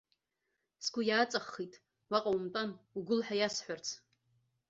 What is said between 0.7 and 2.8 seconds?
Сгәы иааҵаххит, уаҟа умтәан,